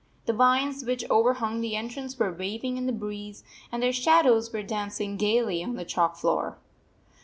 [0.25, 4.63] The vines which overhung the entrance were waving in the breeze, and their shadows were
[4.63, 6.57] dancing gayly on the chalk floor.